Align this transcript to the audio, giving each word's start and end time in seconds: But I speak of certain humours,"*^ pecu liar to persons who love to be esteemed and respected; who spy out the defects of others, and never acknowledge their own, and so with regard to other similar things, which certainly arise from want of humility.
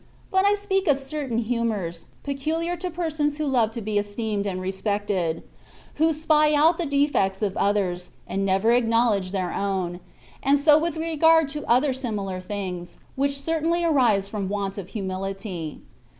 But 0.31 0.47
I 0.47 0.55
speak 0.55 0.87
of 0.87 0.97
certain 0.99 1.37
humours,"*^ 1.37 2.05
pecu 2.27 2.57
liar 2.57 2.75
to 2.75 2.89
persons 2.89 3.37
who 3.37 3.45
love 3.45 3.69
to 3.73 3.81
be 3.81 3.99
esteemed 3.99 4.47
and 4.47 4.59
respected; 4.59 5.43
who 6.01 6.11
spy 6.11 6.55
out 6.55 6.79
the 6.79 6.87
defects 6.87 7.43
of 7.43 7.55
others, 7.55 8.09
and 8.25 8.43
never 8.43 8.71
acknowledge 8.71 9.31
their 9.31 9.53
own, 9.53 9.99
and 10.41 10.57
so 10.57 10.75
with 10.75 10.97
regard 10.97 11.49
to 11.49 11.69
other 11.69 11.93
similar 11.93 12.41
things, 12.41 12.97
which 13.15 13.39
certainly 13.39 13.83
arise 13.85 14.27
from 14.27 14.49
want 14.49 14.79
of 14.79 14.87
humility. 14.89 15.81